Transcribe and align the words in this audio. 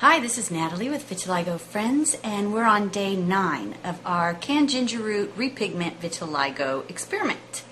Hi, 0.00 0.18
this 0.18 0.38
is 0.38 0.50
Nathalie 0.50 0.88
with 0.88 1.06
Vitiligo 1.10 1.60
Friends, 1.60 2.16
and 2.24 2.54
we're 2.54 2.64
on 2.64 2.88
day 2.88 3.14
nine 3.16 3.74
of 3.84 4.00
our 4.06 4.32
canned 4.32 4.70
ginger 4.70 4.98
root 4.98 5.36
repigment 5.36 5.98
vitiligo 5.98 6.88
experiment. 6.88 7.62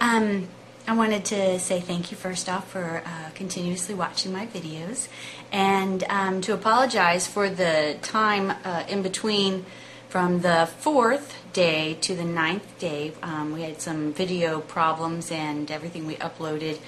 Um, 0.00 0.48
I 0.88 0.96
wanted 0.96 1.24
to 1.26 1.60
say 1.60 1.78
thank 1.78 2.10
you 2.10 2.16
first 2.16 2.48
off 2.48 2.72
for 2.72 3.04
uh, 3.06 3.30
continuously 3.34 3.94
watching 3.94 4.32
my 4.32 4.48
videos, 4.48 5.06
and 5.52 6.02
um, 6.08 6.40
to 6.40 6.54
apologize 6.54 7.28
for 7.28 7.48
the 7.48 7.96
time 8.02 8.50
uh, 8.64 8.82
in 8.88 9.02
between 9.02 9.64
from 10.08 10.40
the 10.40 10.68
fourth 10.80 11.36
day 11.52 11.94
to 12.00 12.16
the 12.16 12.24
ninth 12.24 12.80
day. 12.80 13.12
Um, 13.22 13.52
we 13.52 13.62
had 13.62 13.80
some 13.80 14.12
video 14.12 14.58
problems, 14.58 15.30
and 15.30 15.70
everything 15.70 16.08
we 16.08 16.16
uploaded 16.16 16.80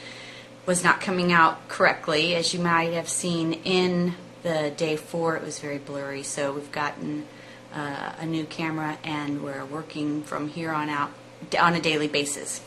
was 0.67 0.83
not 0.83 1.01
coming 1.01 1.33
out 1.33 1.69
correctly, 1.69 2.35
as 2.35 2.53
you 2.53 2.59
might 2.59 2.93
have 2.95 3.09
seen 3.09 3.53
in 3.53 4.15
the 4.43 4.73
day 4.77 4.97
four, 4.97 5.37
it 5.37 5.43
was 5.43 5.59
very 5.59 5.79
blurry. 5.79 6.23
So 6.23 6.53
we've 6.53 6.73
gotten 6.73 7.27
uh, 7.75 8.13
a 8.19 8.27
new 8.27 8.45
camera 8.45 8.99
and 9.05 9.43
we're 9.43 9.65
working 9.65 10.23
from 10.23 10.49
here 10.49 10.73
on 10.73 10.89
out 10.89 11.11
on 11.59 11.75
a 11.75 11.81
daily 11.81 12.09
basis. 12.09 12.61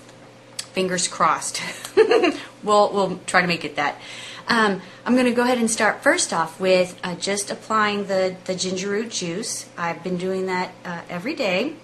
Fingers 0.73 1.07
crossed. 1.07 1.61
we'll, 2.63 2.91
we'll 2.91 3.19
try 3.25 3.41
to 3.41 3.47
make 3.47 3.63
it 3.63 3.77
that. 3.77 3.99
Um, 4.47 4.81
I'm 5.05 5.13
going 5.13 5.25
to 5.25 5.31
go 5.31 5.43
ahead 5.43 5.57
and 5.57 5.71
start 5.71 6.03
first 6.03 6.31
off 6.31 6.59
with 6.59 6.99
uh, 7.03 7.15
just 7.15 7.49
applying 7.49 8.05
the, 8.05 8.35
the 8.45 8.55
ginger 8.55 8.89
root 8.89 9.09
juice. 9.09 9.67
I've 9.77 10.03
been 10.03 10.17
doing 10.17 10.45
that 10.47 10.71
uh, 10.83 11.01
every 11.09 11.33
day 11.33 11.75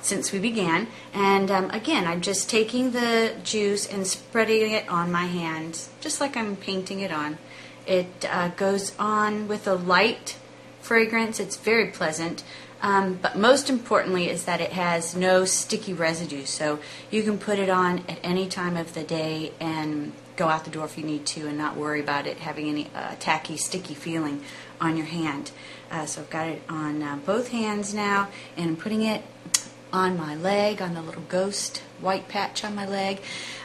since 0.00 0.32
we 0.32 0.38
began. 0.38 0.88
And 1.12 1.50
um, 1.50 1.70
again, 1.70 2.06
I'm 2.06 2.20
just 2.20 2.48
taking 2.48 2.92
the 2.92 3.34
juice 3.44 3.86
and 3.86 4.06
spreading 4.06 4.72
it 4.72 4.88
on 4.88 5.12
my 5.12 5.26
hand, 5.26 5.80
just 6.00 6.20
like 6.20 6.36
I'm 6.36 6.56
painting 6.56 7.00
it 7.00 7.12
on. 7.12 7.38
It 7.86 8.26
uh, 8.28 8.48
goes 8.48 8.92
on 8.98 9.48
with 9.48 9.66
a 9.66 9.74
light 9.74 10.36
fragrance. 10.80 11.40
It's 11.40 11.56
very 11.56 11.90
pleasant. 11.90 12.42
Um, 12.82 13.14
but 13.22 13.36
most 13.36 13.70
importantly 13.70 14.28
is 14.28 14.44
that 14.44 14.60
it 14.60 14.72
has 14.72 15.14
no 15.14 15.44
sticky 15.44 15.92
residue. 15.92 16.44
So 16.44 16.80
you 17.10 17.22
can 17.22 17.38
put 17.38 17.58
it 17.58 17.70
on 17.70 18.00
at 18.08 18.18
any 18.22 18.48
time 18.48 18.76
of 18.76 18.94
the 18.94 19.04
day 19.04 19.52
and 19.60 20.12
go 20.36 20.48
out 20.48 20.64
the 20.64 20.70
door 20.70 20.84
if 20.84 20.98
you 20.98 21.04
need 21.04 21.24
to 21.26 21.46
and 21.46 21.56
not 21.56 21.76
worry 21.76 22.00
about 22.00 22.26
it 22.26 22.38
having 22.38 22.68
any 22.68 22.90
uh, 22.94 23.14
tacky, 23.20 23.56
sticky 23.56 23.94
feeling 23.94 24.42
on 24.80 24.96
your 24.96 25.06
hand. 25.06 25.52
Uh, 25.90 26.06
so 26.06 26.22
I've 26.22 26.30
got 26.30 26.48
it 26.48 26.62
on 26.68 27.02
uh, 27.02 27.16
both 27.24 27.48
hands 27.48 27.94
now 27.94 28.28
and 28.56 28.70
I'm 28.70 28.76
putting 28.76 29.02
it 29.02 29.22
on 29.92 30.16
my 30.16 30.34
leg, 30.34 30.82
on 30.82 30.94
the 30.94 31.02
little 31.02 31.22
ghost 31.28 31.82
white 32.00 32.26
patch 32.28 32.64
on 32.64 32.74
my 32.74 32.86
leg. 32.86 33.20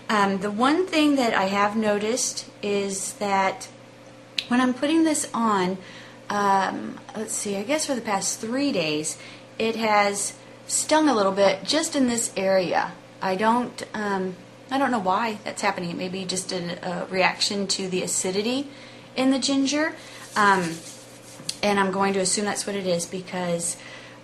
Um, 0.09 0.39
the 0.39 0.51
one 0.51 0.85
thing 0.85 1.15
that 1.15 1.33
I 1.33 1.45
have 1.45 1.75
noticed 1.75 2.47
is 2.61 3.13
that 3.13 3.67
when 4.47 4.61
I'm 4.61 4.73
putting 4.73 5.03
this 5.03 5.29
on, 5.33 5.77
um, 6.29 6.99
let's 7.15 7.33
see, 7.33 7.55
I 7.57 7.63
guess 7.63 7.85
for 7.85 7.95
the 7.95 8.01
past 8.01 8.39
three 8.39 8.71
days, 8.71 9.17
it 9.57 9.75
has 9.75 10.33
stung 10.67 11.09
a 11.09 11.15
little 11.15 11.31
bit 11.31 11.63
just 11.63 11.95
in 11.95 12.07
this 12.07 12.31
area. 12.35 12.91
I 13.21 13.35
don't, 13.35 13.83
um, 13.93 14.35
I 14.69 14.77
don't 14.77 14.91
know 14.91 14.99
why 14.99 15.39
that's 15.43 15.61
happening. 15.61 15.91
It 15.91 15.97
may 15.97 16.09
be 16.09 16.25
just 16.25 16.51
a, 16.51 16.87
a 16.87 17.05
reaction 17.05 17.67
to 17.67 17.87
the 17.87 18.03
acidity 18.03 18.67
in 19.15 19.31
the 19.31 19.39
ginger, 19.39 19.93
um, 20.35 20.75
and 21.63 21.79
I'm 21.79 21.91
going 21.91 22.13
to 22.13 22.19
assume 22.19 22.45
that's 22.45 22.67
what 22.67 22.75
it 22.75 22.85
is 22.85 23.05
because 23.05 23.77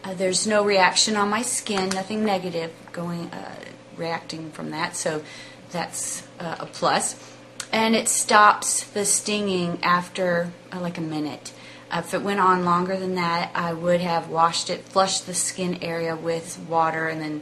uh, 0.03 0.13
there's 0.13 0.45
no 0.45 0.63
reaction 0.63 1.15
on 1.15 1.29
my 1.29 1.41
skin, 1.41 1.89
nothing 1.89 2.23
negative 2.23 2.71
going 2.91 3.31
uh, 3.31 3.55
reacting 3.97 4.51
from 4.51 4.71
that. 4.71 4.95
So 4.95 5.23
that's 5.71 6.23
uh, 6.39 6.57
a 6.59 6.65
plus 6.67 7.32
and 7.73 7.95
it 7.95 8.07
stops 8.07 8.83
the 8.83 9.03
stinging 9.03 9.83
after 9.83 10.51
uh, 10.71 10.79
like 10.79 10.99
a 10.99 11.01
minute. 11.01 11.51
Uh, 11.91 12.03
if 12.05 12.13
it 12.13 12.21
went 12.21 12.39
on 12.39 12.63
longer 12.63 12.95
than 12.95 13.15
that, 13.15 13.51
I 13.55 13.73
would 13.73 13.99
have 13.99 14.29
washed 14.29 14.69
it, 14.69 14.83
flushed 14.83 15.25
the 15.25 15.33
skin 15.33 15.79
area 15.81 16.15
with 16.15 16.59
water, 16.69 17.07
and 17.07 17.19
then 17.19 17.41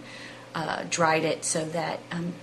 uh, 0.56 0.86
dried 0.90 1.26
it 1.26 1.44
so 1.44 1.66
that 1.66 2.00
um, 2.12 2.34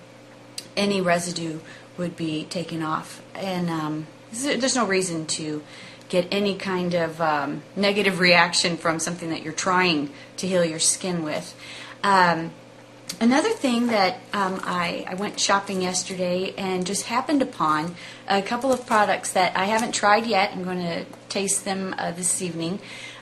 any 0.76 1.00
residue 1.00 1.60
would 1.96 2.14
be 2.14 2.44
taken 2.44 2.82
off. 2.82 3.22
And 3.34 3.70
um, 3.70 4.06
there's 4.32 4.76
no 4.76 4.86
reason 4.86 5.26
to 5.26 5.62
get 6.10 6.28
any 6.30 6.56
kind 6.56 6.94
of 6.94 7.20
um, 7.22 7.62
negative 7.74 8.20
reaction 8.20 8.76
from 8.76 8.98
something 8.98 9.30
that 9.30 9.42
you're 9.42 9.52
trying 9.52 10.10
to 10.36 10.46
heal 10.46 10.64
your 10.64 10.78
skin 10.78 11.24
with. 11.24 11.54
Another 13.20 13.50
thing 13.50 13.88
that 13.88 14.20
um, 14.32 14.60
I, 14.62 15.04
I, 15.08 15.14
went 15.14 15.40
shopping 15.40 15.82
yesterday 15.82 16.54
and 16.56 16.86
just 16.86 17.04
happened 17.06 17.42
upon 17.42 17.96
a 18.28 18.40
couple 18.42 18.72
of 18.72 18.86
products 18.86 19.32
that 19.32 19.56
I 19.56 19.64
haven't 19.64 19.92
tried 19.92 20.24
yet. 20.24 20.52
I'm 20.52 20.62
going 20.62 20.78
to 20.78 21.04
taste 21.28 21.64
them 21.64 21.96
uh, 21.98 22.12
this 22.12 22.40
evening. 22.42 22.78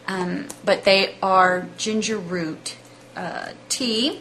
Um, 0.06 0.48
but 0.64 0.84
they 0.84 1.16
are 1.22 1.66
ginger 1.78 2.18
root 2.18 2.76
uh, 3.16 3.52
tea. 3.70 4.20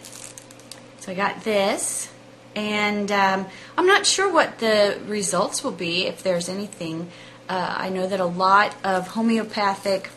So 0.99 1.11
I 1.11 1.15
got 1.15 1.43
this. 1.43 2.09
And 2.55 3.11
um, 3.11 3.45
I'm 3.77 3.85
not 3.85 4.05
sure 4.05 4.31
what 4.31 4.59
the 4.59 4.97
results 5.07 5.61
will 5.61 5.71
be, 5.71 6.05
if 6.07 6.23
there's 6.23 6.47
anything. 6.47 7.11
Uh, 7.49 7.75
I 7.77 7.89
know 7.89 8.07
that 8.07 8.21
a 8.21 8.25
lot 8.25 8.73
of 8.83 9.09
homeopathic 9.09 10.09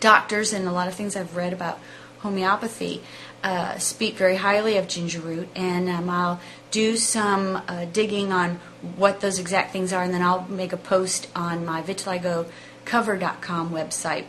doctors 0.00 0.52
and 0.52 0.66
a 0.66 0.72
lot 0.72 0.88
of 0.88 0.94
things 0.94 1.14
I've 1.14 1.36
read 1.36 1.52
about 1.52 1.78
homeopathy 2.22 3.02
uh, 3.42 3.76
speak 3.78 4.14
very 4.14 4.36
highly 4.36 4.76
of 4.76 4.88
ginger 4.88 5.20
root, 5.20 5.48
and 5.54 5.88
um, 5.88 6.08
I'll 6.08 6.40
do 6.70 6.96
some 6.96 7.60
uh, 7.68 7.86
digging 7.86 8.32
on 8.32 8.60
what 8.96 9.20
those 9.20 9.38
exact 9.38 9.72
things 9.72 9.92
are, 9.92 10.02
and 10.02 10.14
then 10.14 10.22
I'll 10.22 10.46
make 10.48 10.72
a 10.72 10.76
post 10.76 11.28
on 11.34 11.64
my 11.64 11.82
vitiligocover.com 11.82 13.70
website 13.70 14.24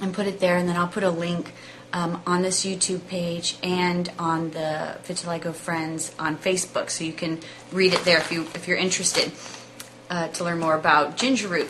and 0.00 0.14
put 0.14 0.26
it 0.26 0.40
there, 0.40 0.56
and 0.56 0.68
then 0.68 0.76
I'll 0.76 0.86
put 0.88 1.02
a 1.02 1.10
link 1.10 1.52
um, 1.92 2.22
on 2.26 2.42
this 2.42 2.64
YouTube 2.64 3.06
page 3.08 3.56
and 3.62 4.10
on 4.18 4.50
the 4.50 4.98
Vitiligo 5.04 5.54
Friends 5.54 6.14
on 6.18 6.36
Facebook, 6.36 6.90
so 6.90 7.04
you 7.04 7.12
can 7.12 7.40
read 7.72 7.94
it 7.94 8.04
there 8.04 8.18
if 8.18 8.30
you 8.30 8.42
if 8.54 8.68
you're 8.68 8.76
interested 8.76 9.32
uh, 10.10 10.28
to 10.28 10.44
learn 10.44 10.60
more 10.60 10.76
about 10.76 11.16
ginger 11.16 11.48
root. 11.48 11.68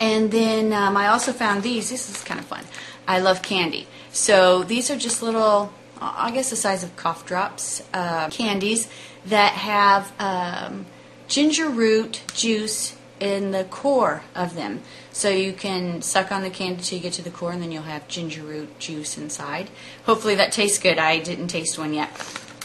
And 0.00 0.30
then 0.30 0.72
um, 0.72 0.96
I 0.96 1.08
also 1.08 1.32
found 1.32 1.62
these. 1.62 1.90
This 1.90 2.08
is 2.08 2.22
kind 2.24 2.40
of 2.40 2.46
fun. 2.46 2.64
I 3.06 3.18
love 3.18 3.42
candy. 3.42 3.86
So 4.12 4.62
these 4.62 4.90
are 4.90 4.96
just 4.96 5.22
little, 5.22 5.72
I 6.00 6.30
guess 6.30 6.50
the 6.50 6.56
size 6.56 6.82
of 6.82 6.96
cough 6.96 7.26
drops, 7.26 7.82
uh, 7.92 8.28
candies 8.30 8.88
that 9.26 9.52
have 9.52 10.12
um, 10.18 10.86
ginger 11.28 11.68
root 11.68 12.22
juice 12.34 12.96
in 13.20 13.52
the 13.52 13.64
core 13.64 14.22
of 14.34 14.54
them. 14.54 14.82
So 15.12 15.28
you 15.30 15.52
can 15.52 16.02
suck 16.02 16.32
on 16.32 16.42
the 16.42 16.50
candy 16.50 16.82
till 16.82 16.98
you 16.98 17.02
get 17.02 17.12
to 17.14 17.22
the 17.22 17.30
core, 17.30 17.52
and 17.52 17.62
then 17.62 17.70
you'll 17.70 17.82
have 17.82 18.08
ginger 18.08 18.42
root 18.42 18.78
juice 18.78 19.16
inside. 19.16 19.70
Hopefully 20.04 20.34
that 20.34 20.52
tastes 20.52 20.78
good. 20.78 20.98
I 20.98 21.20
didn't 21.20 21.48
taste 21.48 21.78
one 21.78 21.94
yet. 21.94 22.10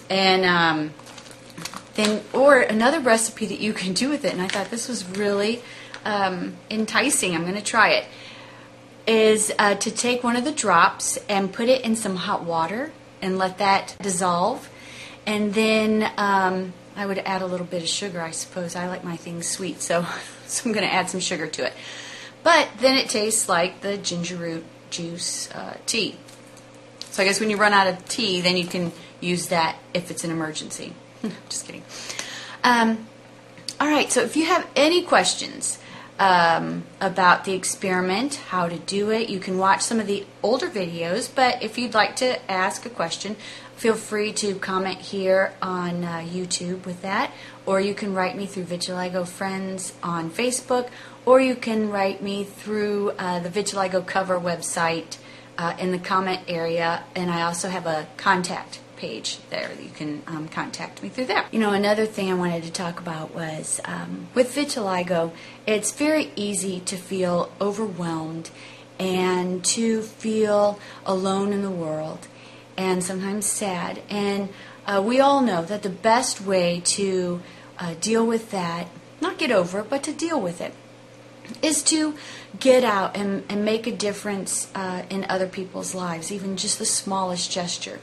And 0.09 0.45
um, 0.45 0.93
then, 1.93 2.23
or 2.33 2.59
another 2.59 2.99
recipe 2.99 3.45
that 3.45 3.59
you 3.59 3.73
can 3.73 3.93
do 3.93 4.09
with 4.09 4.25
it, 4.25 4.33
and 4.33 4.41
I 4.41 4.47
thought 4.47 4.71
this 4.71 4.87
was 4.87 5.07
really 5.09 5.61
um, 6.05 6.55
enticing. 6.69 7.35
I'm 7.35 7.43
going 7.43 7.55
to 7.55 7.61
try 7.61 7.89
it 7.89 8.05
is 9.09 9.51
uh, 9.57 9.73
to 9.73 9.89
take 9.89 10.23
one 10.23 10.35
of 10.35 10.45
the 10.45 10.51
drops 10.51 11.17
and 11.27 11.51
put 11.51 11.67
it 11.67 11.83
in 11.83 11.95
some 11.95 12.15
hot 12.15 12.43
water 12.43 12.91
and 13.23 13.39
let 13.39 13.57
that 13.57 13.95
dissolve. 14.03 14.69
And 15.25 15.51
then 15.51 16.09
um, 16.15 16.73
I 16.95 17.07
would 17.07 17.17
add 17.17 17.41
a 17.41 17.47
little 17.47 17.65
bit 17.65 17.81
of 17.81 17.89
sugar, 17.89 18.21
I 18.21 18.29
suppose. 18.29 18.75
I 18.75 18.87
like 18.87 19.03
my 19.03 19.17
things 19.17 19.49
sweet, 19.49 19.81
so, 19.81 20.05
so 20.45 20.69
I'm 20.69 20.73
going 20.73 20.87
to 20.87 20.93
add 20.93 21.09
some 21.09 21.19
sugar 21.19 21.47
to 21.47 21.65
it. 21.65 21.73
But 22.43 22.69
then 22.79 22.97
it 22.97 23.09
tastes 23.09 23.49
like 23.49 23.81
the 23.81 23.97
ginger 23.97 24.35
root 24.35 24.63
juice 24.91 25.51
uh, 25.51 25.77
tea. 25.87 26.15
So 27.09 27.23
I 27.23 27.25
guess 27.25 27.39
when 27.39 27.49
you 27.49 27.57
run 27.57 27.73
out 27.73 27.87
of 27.87 28.07
tea, 28.07 28.41
then 28.41 28.57
you 28.57 28.65
can 28.65 28.91
use 29.19 29.47
that 29.47 29.75
if 29.93 30.11
it's 30.11 30.23
an 30.23 30.29
emergency. 30.29 30.93
Just 31.49 31.65
kidding. 31.65 31.83
Um, 32.63 33.07
all 33.79 33.87
right, 33.87 34.11
so 34.11 34.21
if 34.21 34.37
you 34.37 34.45
have 34.45 34.67
any 34.75 35.01
questions, 35.01 35.79
um, 36.19 36.83
about 36.99 37.45
the 37.45 37.53
experiment, 37.53 38.35
how 38.35 38.67
to 38.67 38.77
do 38.77 39.09
it. 39.09 39.29
You 39.29 39.39
can 39.39 39.57
watch 39.57 39.81
some 39.81 39.99
of 39.99 40.07
the 40.07 40.25
older 40.43 40.69
videos, 40.69 41.33
but 41.33 41.63
if 41.63 41.77
you'd 41.77 41.93
like 41.93 42.17
to 42.17 42.51
ask 42.51 42.85
a 42.85 42.89
question, 42.89 43.37
feel 43.77 43.95
free 43.95 44.33
to 44.33 44.55
comment 44.55 44.99
here 44.99 45.53
on 45.61 46.03
uh, 46.03 46.17
YouTube 46.17 46.85
with 46.85 47.01
that, 47.01 47.31
or 47.65 47.79
you 47.79 47.93
can 47.93 48.13
write 48.13 48.35
me 48.35 48.45
through 48.45 48.65
Vitiligo 48.65 49.25
Friends 49.25 49.93
on 50.03 50.29
Facebook, 50.29 50.89
or 51.25 51.39
you 51.39 51.55
can 51.55 51.89
write 51.89 52.21
me 52.21 52.43
through 52.43 53.11
uh, 53.11 53.39
the 53.39 53.49
Vitiligo 53.49 54.05
cover 54.05 54.37
website 54.37 55.17
uh, 55.57 55.73
in 55.79 55.91
the 55.91 55.99
comment 55.99 56.41
area, 56.49 57.03
and 57.15 57.31
I 57.31 57.43
also 57.43 57.69
have 57.69 57.85
a 57.85 58.07
contact 58.17 58.79
page 58.99 59.39
there. 59.49 59.71
You 59.81 59.89
can 59.89 60.21
um, 60.27 60.47
contact 60.49 61.01
me 61.01 61.09
through 61.09 61.25
there. 61.25 61.45
You 61.51 61.59
know, 61.59 61.71
another 61.71 62.05
thing 62.05 62.29
I 62.29 62.35
wanted 62.35 62.63
to 62.63 62.71
talk 62.71 62.99
about 62.99 63.33
was 63.33 63.79
um, 63.85 64.27
with 64.35 64.53
vitiligo, 64.53 65.31
it's 65.65 65.91
very 65.91 66.31
easy 66.35 66.81
to 66.81 66.97
feel 66.97 67.51
overwhelmed 67.59 68.51
and 68.99 69.63
to 69.63 70.01
feel 70.01 70.79
alone 71.05 71.53
in 71.53 71.61
the 71.61 71.71
world 71.71 72.27
and 72.77 73.03
sometimes 73.03 73.45
sad. 73.45 74.01
And 74.09 74.49
uh, 74.85 75.01
we 75.05 75.19
all 75.19 75.41
know 75.41 75.63
that 75.63 75.83
the 75.83 75.89
best 75.89 76.41
way 76.41 76.81
to 76.85 77.41
uh, 77.77 77.95
deal 78.01 78.25
with 78.25 78.51
that, 78.51 78.87
not 79.21 79.37
get 79.37 79.51
over 79.51 79.79
it, 79.79 79.89
but 79.89 80.03
to 80.03 80.13
deal 80.13 80.39
with 80.39 80.59
it, 80.61 80.73
is 81.61 81.81
to 81.83 82.15
get 82.59 82.83
out 82.83 83.15
and, 83.15 83.43
and 83.49 83.65
make 83.65 83.87
a 83.87 83.91
difference 83.91 84.69
uh, 84.75 85.03
in 85.09 85.25
other 85.29 85.47
people's 85.47 85.95
lives, 85.95 86.31
even 86.31 86.57
just 86.57 86.79
the 86.79 86.85
smallest 86.85 87.51
gesture. 87.51 87.99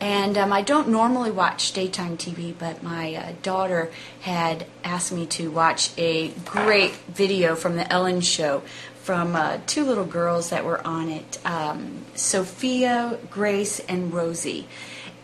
And 0.00 0.38
um, 0.38 0.52
I 0.52 0.62
don't 0.62 0.88
normally 0.88 1.30
watch 1.30 1.72
daytime 1.72 2.16
TV, 2.16 2.54
but 2.56 2.82
my 2.82 3.14
uh, 3.14 3.32
daughter 3.42 3.90
had 4.20 4.66
asked 4.84 5.10
me 5.10 5.26
to 5.26 5.50
watch 5.50 5.90
a 5.98 6.28
great 6.44 6.92
video 7.08 7.56
from 7.56 7.76
the 7.76 7.92
Ellen 7.92 8.20
Show 8.20 8.62
from 9.02 9.34
uh, 9.34 9.58
two 9.66 9.84
little 9.84 10.04
girls 10.04 10.50
that 10.50 10.64
were 10.64 10.86
on 10.86 11.08
it 11.08 11.38
um, 11.44 12.04
Sophia, 12.14 13.18
Grace, 13.30 13.80
and 13.80 14.12
Rosie. 14.12 14.68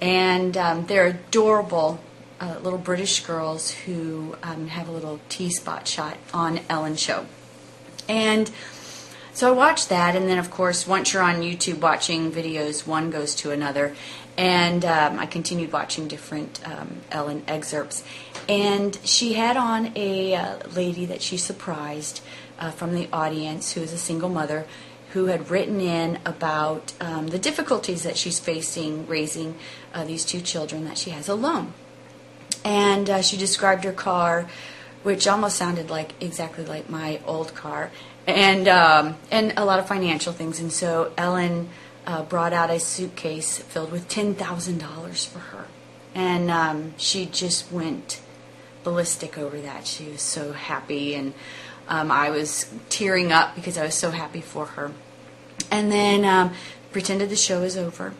And 0.00 0.56
um, 0.56 0.86
they're 0.86 1.06
adorable 1.06 2.00
uh, 2.40 2.58
little 2.62 2.78
British 2.78 3.20
girls 3.24 3.70
who 3.70 4.36
um, 4.42 4.68
have 4.68 4.88
a 4.88 4.90
little 4.90 5.20
T 5.28 5.50
spot 5.50 5.86
shot 5.86 6.16
on 6.32 6.60
Ellen 6.68 6.96
Show. 6.96 7.26
And 8.08 8.50
so 9.34 9.48
I 9.48 9.50
watched 9.50 9.88
that, 9.88 10.14
and 10.14 10.28
then 10.28 10.38
of 10.38 10.50
course, 10.50 10.86
once 10.86 11.12
you're 11.12 11.22
on 11.22 11.42
YouTube 11.42 11.80
watching 11.80 12.30
videos, 12.30 12.86
one 12.86 13.10
goes 13.10 13.34
to 13.36 13.50
another. 13.50 13.94
And 14.36 14.84
um, 14.84 15.18
I 15.18 15.26
continued 15.26 15.72
watching 15.72 16.08
different 16.08 16.60
um, 16.64 17.02
Ellen 17.10 17.44
excerpts. 17.46 18.02
And 18.48 18.96
she 19.04 19.34
had 19.34 19.56
on 19.56 19.92
a 19.96 20.34
uh, 20.34 20.58
lady 20.74 21.04
that 21.06 21.20
she 21.20 21.36
surprised 21.36 22.20
uh, 22.58 22.70
from 22.70 22.94
the 22.94 23.08
audience 23.12 23.72
who 23.72 23.80
is 23.80 23.92
a 23.92 23.98
single 23.98 24.28
mother 24.28 24.66
who 25.12 25.26
had 25.26 25.50
written 25.50 25.80
in 25.80 26.18
about 26.26 26.92
um, 27.00 27.28
the 27.28 27.38
difficulties 27.38 28.02
that 28.02 28.16
she's 28.16 28.40
facing 28.40 29.06
raising 29.06 29.56
uh, 29.92 30.04
these 30.04 30.24
two 30.24 30.40
children 30.40 30.84
that 30.84 30.98
she 30.98 31.10
has 31.10 31.28
alone. 31.28 31.72
And 32.64 33.10
uh, 33.10 33.22
she 33.22 33.36
described 33.36 33.84
her 33.84 33.92
car 33.92 34.48
which 35.04 35.28
almost 35.28 35.56
sounded 35.56 35.90
like 35.90 36.12
exactly 36.20 36.64
like 36.64 36.88
my 36.90 37.20
old 37.26 37.54
car, 37.54 37.90
and 38.26 38.68
um, 38.68 39.16
and 39.30 39.54
a 39.56 39.64
lot 39.64 39.78
of 39.78 39.88
financial 39.88 40.32
things. 40.32 40.60
And 40.60 40.72
so 40.72 41.12
Ellen 41.16 41.68
uh, 42.06 42.22
brought 42.22 42.52
out 42.52 42.70
a 42.70 42.80
suitcase 42.80 43.58
filled 43.58 43.92
with 43.92 44.08
ten 44.08 44.34
thousand 44.34 44.78
dollars 44.78 45.24
for 45.24 45.38
her, 45.38 45.66
and 46.14 46.50
um, 46.50 46.94
she 46.96 47.26
just 47.26 47.70
went 47.72 48.20
ballistic 48.82 49.38
over 49.38 49.60
that. 49.60 49.86
She 49.86 50.08
was 50.08 50.22
so 50.22 50.52
happy, 50.52 51.14
and 51.14 51.34
um, 51.88 52.10
I 52.10 52.30
was 52.30 52.72
tearing 52.88 53.32
up 53.32 53.54
because 53.54 53.78
I 53.78 53.84
was 53.84 53.94
so 53.94 54.10
happy 54.10 54.40
for 54.40 54.66
her. 54.66 54.92
And 55.70 55.90
then 55.90 56.24
um, 56.24 56.52
pretended 56.92 57.30
the 57.30 57.36
show 57.36 57.62
was 57.62 57.76
over, 57.76 58.14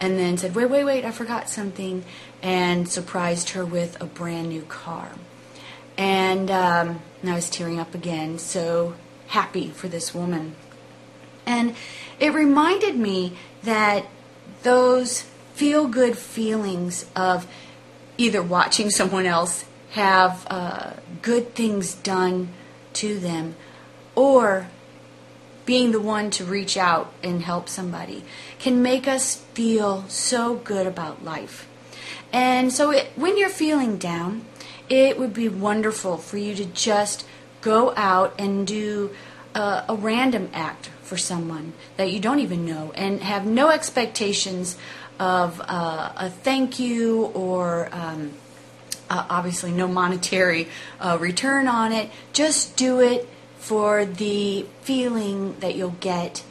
and 0.00 0.18
then 0.18 0.36
said, 0.36 0.54
"Wait, 0.54 0.66
wait, 0.70 0.84
wait! 0.84 1.04
I 1.04 1.10
forgot 1.10 1.48
something," 1.48 2.04
and 2.42 2.88
surprised 2.88 3.50
her 3.50 3.64
with 3.64 4.00
a 4.00 4.06
brand 4.06 4.48
new 4.48 4.62
car. 4.62 5.10
And, 5.98 6.50
um, 6.50 7.02
and 7.20 7.30
I 7.30 7.34
was 7.34 7.50
tearing 7.50 7.78
up 7.78 7.94
again, 7.94 8.38
so 8.38 8.94
happy 9.32 9.68
for 9.68 9.88
this 9.88 10.14
woman. 10.14 10.54
And 11.46 11.74
it 12.20 12.34
reminded 12.34 12.96
me 12.96 13.32
that 13.62 14.04
those 14.62 15.22
feel 15.54 15.88
good 15.88 16.18
feelings 16.18 17.06
of 17.16 17.46
either 18.18 18.42
watching 18.42 18.90
someone 18.98 19.26
else 19.26 19.64
have 19.92 20.46
uh, 20.50 20.92
good 21.22 21.54
things 21.54 21.94
done 21.94 22.50
to 22.92 23.18
them 23.18 23.54
or 24.14 24.68
being 25.64 25.92
the 25.92 26.00
one 26.00 26.30
to 26.30 26.44
reach 26.44 26.76
out 26.76 27.10
and 27.22 27.42
help 27.42 27.68
somebody 27.68 28.24
can 28.58 28.82
make 28.82 29.08
us 29.08 29.36
feel 29.54 30.04
so 30.08 30.56
good 30.56 30.86
about 30.86 31.24
life. 31.24 31.66
And 32.32 32.70
so 32.72 32.90
it, 32.90 33.12
when 33.16 33.38
you're 33.38 33.48
feeling 33.48 33.96
down, 33.96 34.44
it 34.90 35.18
would 35.18 35.32
be 35.32 35.48
wonderful 35.48 36.18
for 36.18 36.36
you 36.36 36.54
to 36.54 36.66
just 36.66 37.24
go 37.62 37.94
out 37.96 38.34
and 38.38 38.66
do 38.66 39.10
a, 39.54 39.84
a 39.88 39.94
random 39.94 40.50
act 40.52 40.90
for 41.02 41.16
someone 41.16 41.72
that 41.96 42.10
you 42.10 42.20
don't 42.20 42.40
even 42.40 42.66
know 42.66 42.92
and 42.94 43.22
have 43.22 43.46
no 43.46 43.70
expectations 43.70 44.76
of 45.18 45.60
uh, 45.64 46.12
a 46.16 46.30
thank 46.30 46.78
you 46.78 47.24
or 47.26 47.88
um, 47.92 48.32
uh, 49.08 49.26
obviously 49.30 49.70
no 49.70 49.86
monetary 49.86 50.68
uh, 51.00 51.16
return 51.20 51.68
on 51.68 51.92
it. 51.92 52.10
Just 52.32 52.76
do 52.76 53.00
it 53.00 53.28
for 53.58 54.04
the 54.04 54.66
feeling 54.82 55.54
that 55.60 55.76
you'll 55.76 55.90
get 56.00 56.42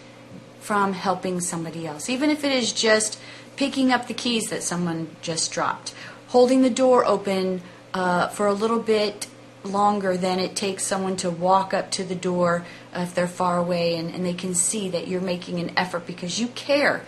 from 0.59 0.93
helping 0.93 1.41
somebody 1.41 1.85
else, 1.87 2.09
even 2.09 2.29
if 2.29 2.43
it 2.43 2.51
is 2.51 2.71
just 2.71 3.19
picking 3.57 3.91
up 3.91 4.07
the 4.07 4.13
keys 4.13 4.49
that 4.49 4.63
someone 4.63 5.09
just 5.21 5.51
dropped, 5.51 5.93
holding 6.27 6.61
the 6.61 6.69
door 6.69 7.03
open 7.05 7.61
uh, 7.93 8.27
for 8.29 8.47
a 8.47 8.53
little 8.53 8.79
bit 8.79 9.27
longer 9.63 10.17
than 10.17 10.39
it 10.39 10.55
takes 10.55 10.83
someone 10.83 11.15
to 11.17 11.29
walk 11.29 11.73
up 11.73 11.91
to 11.91 12.03
the 12.03 12.15
door 12.15 12.65
if 12.93 13.13
they're 13.13 13.27
far 13.27 13.57
away 13.57 13.95
and, 13.95 14.13
and 14.13 14.25
they 14.25 14.33
can 14.33 14.55
see 14.55 14.89
that 14.89 15.07
you're 15.07 15.21
making 15.21 15.59
an 15.59 15.71
effort 15.77 16.07
because 16.07 16.39
you 16.39 16.47
care 16.49 17.03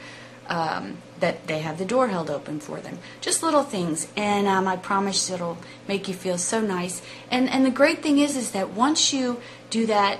um, 0.47 0.97
that 1.19 1.47
they 1.47 1.59
have 1.59 1.77
the 1.77 1.85
door 1.85 2.09
held 2.09 2.29
open 2.29 2.59
for 2.59 2.79
them. 2.79 2.99
Just 3.21 3.43
little 3.43 3.63
things, 3.63 4.07
and 4.15 4.45
um, 4.47 4.67
I 4.67 4.75
promise 4.75 5.29
it'll 5.29 5.57
make 5.87 6.07
you 6.07 6.13
feel 6.13 6.37
so 6.37 6.59
nice. 6.59 7.01
And 7.31 7.49
and 7.49 7.65
the 7.65 7.71
great 7.71 8.03
thing 8.03 8.19
is, 8.19 8.35
is 8.35 8.51
that 8.51 8.71
once 8.71 9.13
you 9.13 9.39
do 9.69 9.85
that 9.85 10.19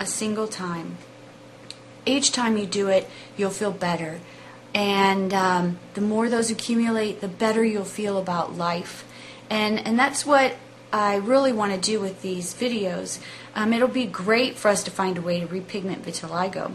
a 0.00 0.06
single 0.06 0.48
time, 0.48 0.96
each 2.06 2.32
time 2.32 2.56
you 2.56 2.66
do 2.66 2.88
it, 2.88 3.08
you'll 3.36 3.50
feel 3.50 3.72
better. 3.72 4.20
And 4.74 5.34
um, 5.34 5.78
the 5.94 6.00
more 6.00 6.28
those 6.28 6.50
accumulate, 6.50 7.20
the 7.20 7.28
better 7.28 7.62
you'll 7.62 7.84
feel 7.84 8.18
about 8.18 8.56
life. 8.56 9.04
And, 9.50 9.78
and 9.86 9.98
that's 9.98 10.24
what 10.24 10.54
I 10.92 11.16
really 11.16 11.52
want 11.52 11.72
to 11.72 11.80
do 11.80 12.00
with 12.00 12.20
these 12.20 12.52
videos. 12.54 13.18
Um, 13.54 13.72
it'll 13.72 13.88
be 13.88 14.06
great 14.06 14.56
for 14.56 14.68
us 14.68 14.84
to 14.84 14.90
find 14.90 15.16
a 15.16 15.22
way 15.22 15.40
to 15.40 15.46
repigment 15.46 16.00
vitiligo. 16.00 16.72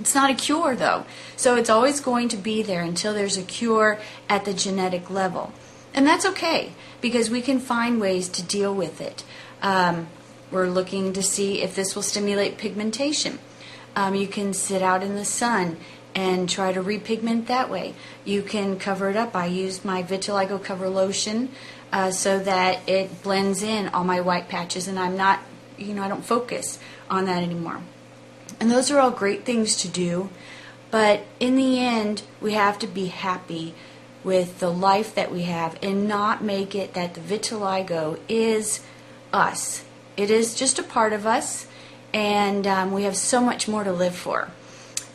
It's 0.00 0.14
not 0.14 0.30
a 0.30 0.34
cure 0.34 0.74
though, 0.74 1.04
so 1.36 1.54
it's 1.56 1.70
always 1.70 2.00
going 2.00 2.28
to 2.30 2.36
be 2.36 2.62
there 2.62 2.82
until 2.82 3.14
there's 3.14 3.36
a 3.36 3.42
cure 3.42 3.98
at 4.28 4.44
the 4.44 4.54
genetic 4.54 5.10
level. 5.10 5.52
And 5.92 6.06
that's 6.06 6.26
okay 6.26 6.72
because 7.00 7.30
we 7.30 7.42
can 7.42 7.60
find 7.60 8.00
ways 8.00 8.28
to 8.30 8.42
deal 8.42 8.74
with 8.74 9.00
it. 9.00 9.24
Um, 9.62 10.08
we're 10.50 10.68
looking 10.68 11.12
to 11.12 11.22
see 11.22 11.62
if 11.62 11.76
this 11.76 11.94
will 11.94 12.02
stimulate 12.02 12.58
pigmentation. 12.58 13.38
Um, 13.94 14.14
you 14.14 14.26
can 14.26 14.52
sit 14.52 14.82
out 14.82 15.02
in 15.02 15.14
the 15.14 15.24
sun 15.24 15.76
and 16.14 16.48
try 16.48 16.72
to 16.72 16.82
repigment 16.82 17.46
that 17.46 17.68
way. 17.68 17.94
You 18.24 18.42
can 18.42 18.78
cover 18.78 19.10
it 19.10 19.16
up. 19.16 19.34
I 19.34 19.46
use 19.46 19.84
my 19.84 20.02
vitiligo 20.02 20.62
cover 20.62 20.88
lotion 20.88 21.50
uh, 21.92 22.10
so 22.10 22.38
that 22.40 22.88
it 22.88 23.22
blends 23.22 23.62
in 23.62 23.88
all 23.88 24.04
my 24.04 24.20
white 24.20 24.48
patches 24.48 24.88
and 24.88 24.98
I'm 24.98 25.16
not, 25.16 25.40
you 25.76 25.94
know, 25.94 26.02
I 26.02 26.08
don't 26.08 26.24
focus 26.24 26.78
on 27.10 27.24
that 27.26 27.42
anymore. 27.42 27.80
And 28.60 28.70
those 28.70 28.90
are 28.90 29.00
all 29.00 29.10
great 29.10 29.44
things 29.44 29.76
to 29.78 29.88
do, 29.88 30.30
but 30.90 31.24
in 31.40 31.56
the 31.56 31.80
end, 31.80 32.22
we 32.40 32.52
have 32.52 32.78
to 32.80 32.86
be 32.86 33.06
happy 33.06 33.74
with 34.22 34.58
the 34.58 34.70
life 34.70 35.14
that 35.14 35.30
we 35.30 35.42
have 35.42 35.76
and 35.82 36.08
not 36.08 36.42
make 36.42 36.74
it 36.74 36.94
that 36.94 37.14
the 37.14 37.20
vitiligo 37.20 38.18
is 38.28 38.80
us. 39.32 39.84
It 40.16 40.30
is 40.30 40.54
just 40.54 40.78
a 40.78 40.82
part 40.82 41.12
of 41.12 41.26
us, 41.26 41.66
and 42.12 42.66
um, 42.66 42.92
we 42.92 43.02
have 43.02 43.16
so 43.16 43.40
much 43.40 43.68
more 43.68 43.84
to 43.84 43.92
live 43.92 44.14
for. 44.14 44.50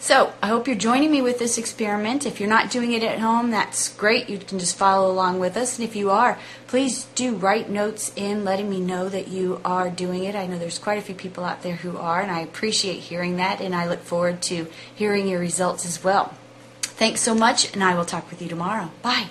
So 0.01 0.32
I 0.41 0.48
hope 0.48 0.65
you're 0.65 0.77
joining 0.77 1.12
me 1.12 1.22
with 1.22 1.39
this 1.39 1.58
experiment. 1.58 2.25
If 2.25 2.39
you're 2.39 2.48
not 2.48 2.72
doing 2.72 2.94
it 2.94 3.03
at 3.03 3.20
home, 3.20 3.51
that's 3.51 3.94
great. 3.96 4.29
You 4.29 4.38
can 4.38 4.58
just 4.58 4.77
follow 4.77 5.12
along 5.12 5.39
with 5.39 5.58
us. 5.58 5.77
And 5.77 5.88
if 5.88 5.94
you 5.94 6.10
are, 6.10 6.39
please 6.68 7.03
do 7.15 7.36
write 7.36 7.70
notes 7.70 8.13
in 8.15 8.46
letting 8.46 8.70
me 8.70 8.79
know 8.79 9.10
that 9.10 9.27
you 9.27 9.60
are 9.65 9.89
doing 9.89 10.24
it. 10.24 10.36
I 10.36 10.48
know 10.48 10.58
there's 10.58 10.79
quite 10.79 10.98
a 10.98 11.01
few 11.01 11.15
people 11.15 11.44
out 11.44 11.63
there 11.63 11.75
who 11.75 11.98
are, 11.98 12.22
and 12.22 12.32
I 12.32 12.39
appreciate 12.39 13.00
hearing 13.00 13.36
that. 13.38 13.60
And 13.60 13.75
I 13.75 13.88
look 13.88 14.01
forward 14.01 14.41
to 14.44 14.68
hearing 14.96 15.27
your 15.27 15.39
results 15.39 15.86
as 15.86 16.01
well. 16.01 16.34
Thanks 16.82 17.20
so 17.20 17.36
much, 17.36 17.74
and 17.74 17.84
I 17.84 17.96
will 17.96 18.06
talk 18.06 18.29
with 18.29 18.41
you 18.41 18.48
tomorrow. 18.48 18.91
Bye. 19.01 19.27